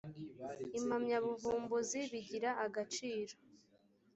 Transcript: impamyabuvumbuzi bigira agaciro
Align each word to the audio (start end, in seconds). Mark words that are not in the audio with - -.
impamyabuvumbuzi 0.77 1.99
bigira 2.11 2.49
agaciro 2.65 3.33